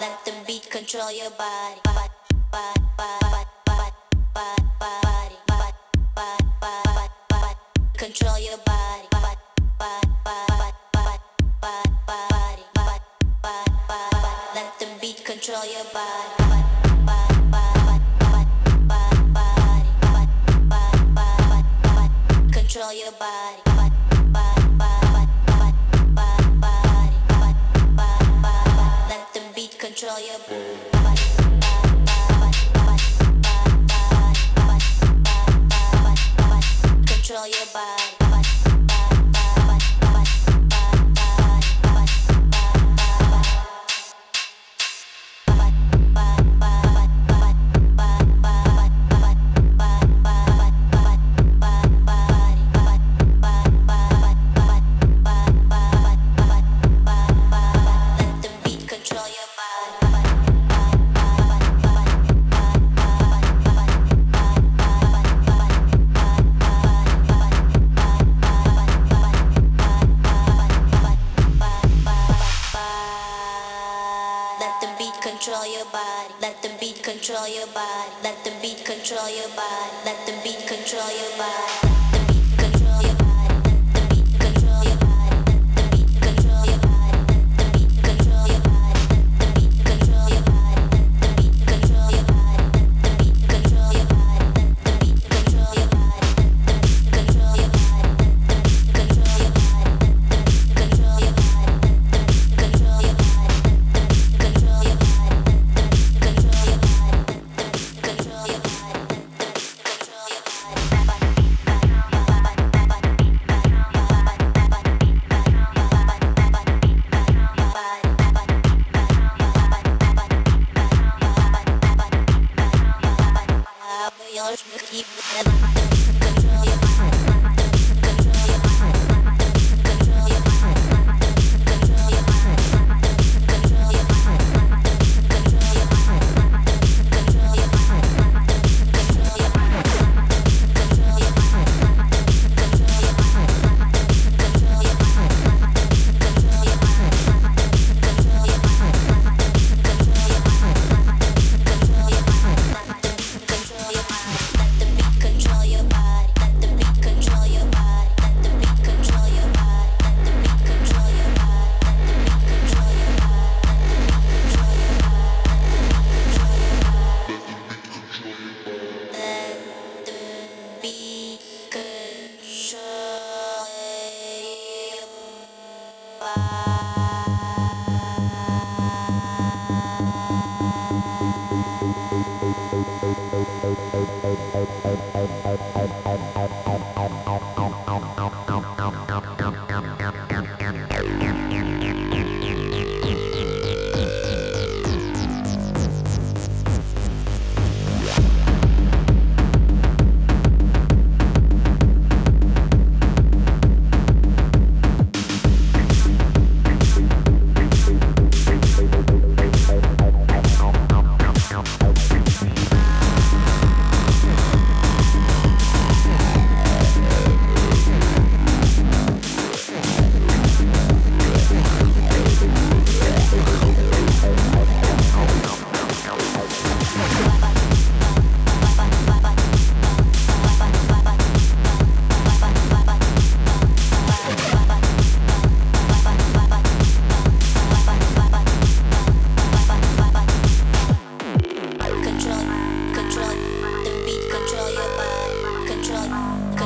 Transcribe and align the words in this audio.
Let 0.00 0.24
the 0.24 0.32
beat 0.46 0.68
control 0.70 1.12
your 1.12 1.30
body. 1.30 1.89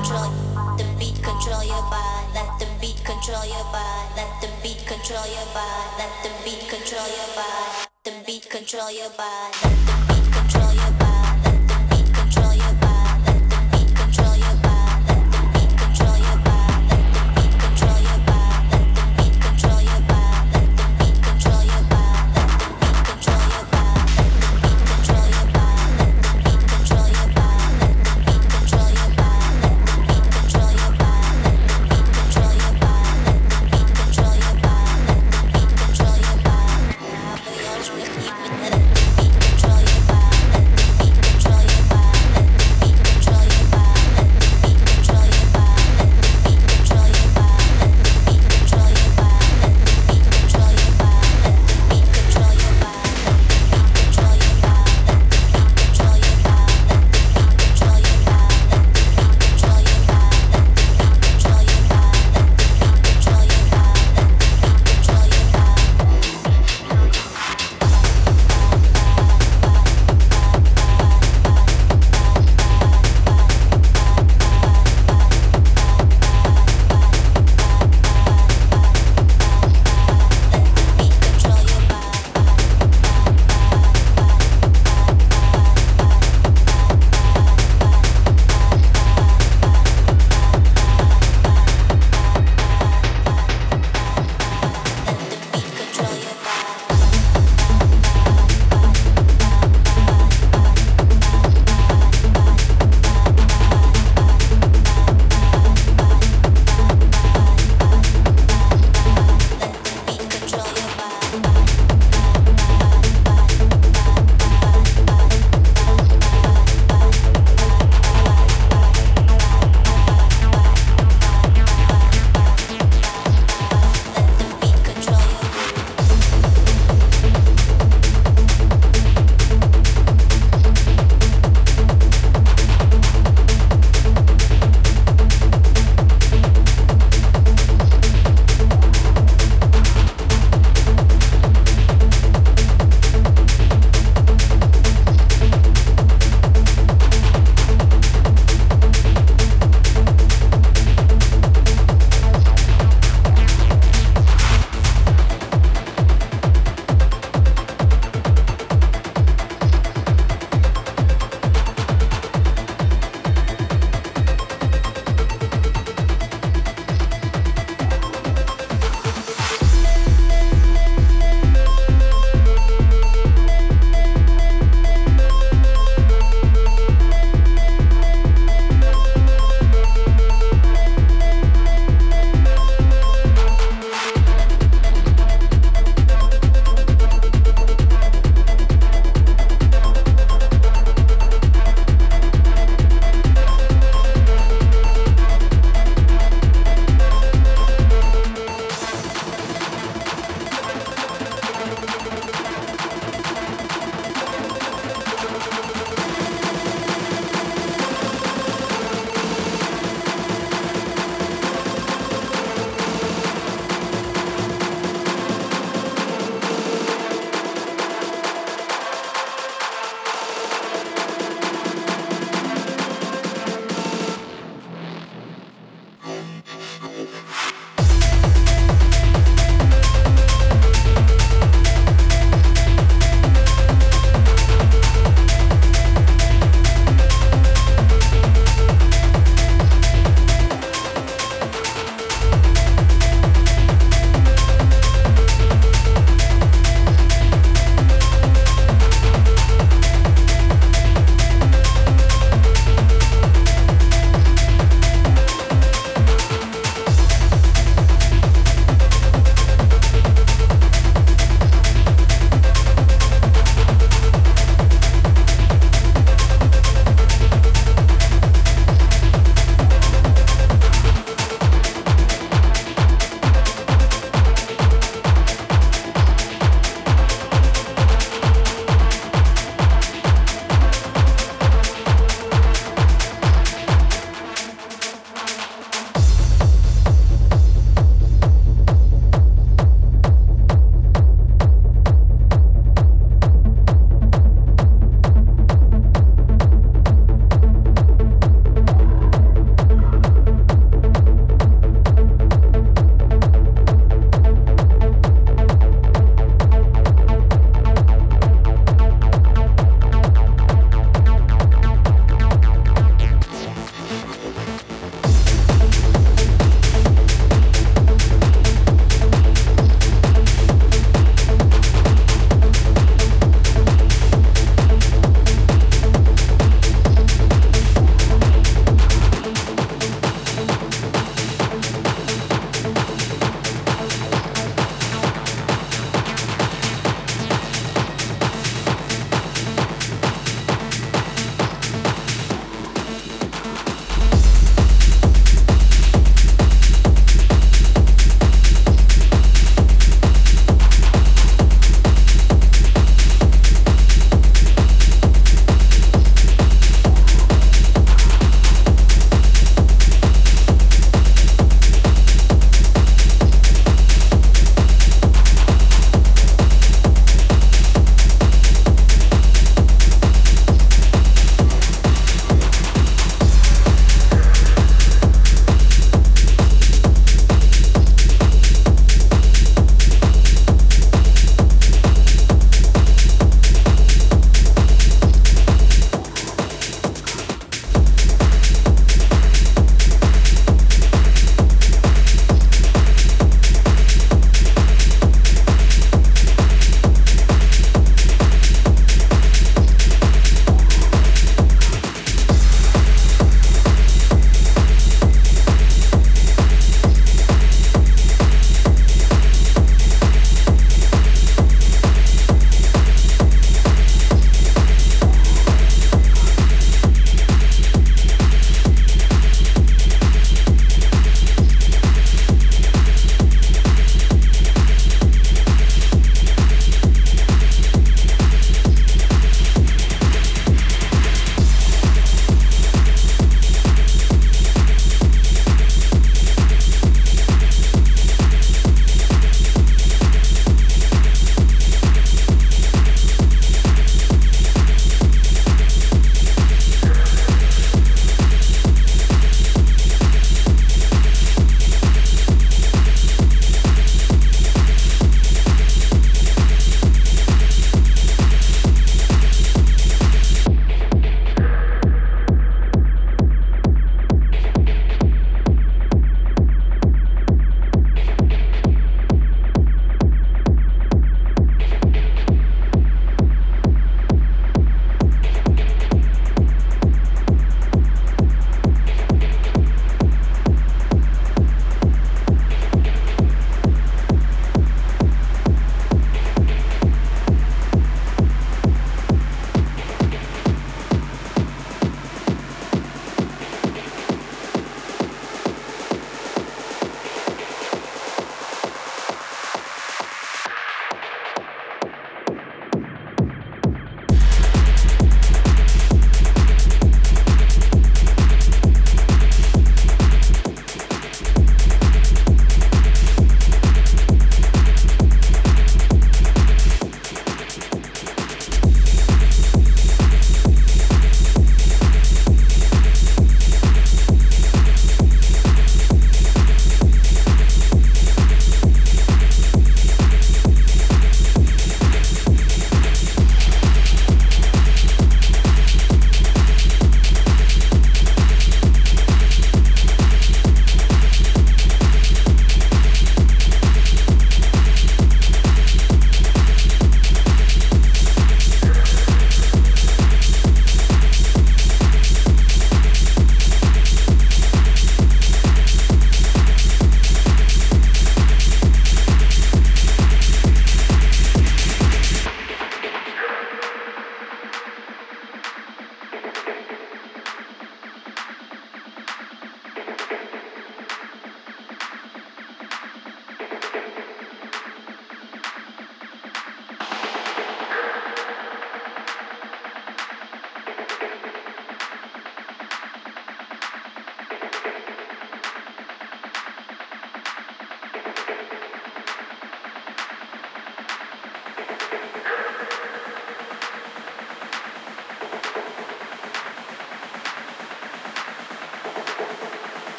control 0.00 0.32
the 0.78 0.84
beat 0.98 1.22
control 1.22 1.62
your 1.62 1.82
body 1.90 2.26
let 2.32 2.48
the 2.58 2.66
beat 2.80 3.04
control 3.04 3.44
your 3.44 3.64
body 3.64 4.08
let 4.16 4.40
the 4.40 4.48
beat 4.62 4.80
control 4.86 5.26
your 5.26 5.46
body 5.52 5.90
let 5.98 6.12
the 6.22 6.30
beat 6.42 6.68
control 6.70 7.06
your 7.18 7.28
body 7.36 7.86
the 8.04 8.12
beat 8.26 8.48
control 8.48 8.90
your 8.90 9.10
body 9.10 10.09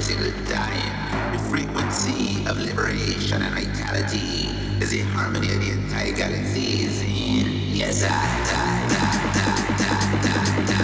Single 0.00 0.32
time. 0.46 1.32
The 1.32 1.38
frequency 1.38 2.44
of 2.46 2.58
liberation 2.58 3.42
and 3.42 3.54
vitality 3.54 4.48
is 4.82 4.90
the 4.90 5.00
harmony 5.00 5.52
of 5.52 5.60
the 5.60 5.70
entire 5.70 6.12
galaxy. 6.12 6.88
Yes, 7.74 8.02
I, 8.04 8.08
I, 8.08 8.88
I, 10.70 10.74
I. 10.74 10.77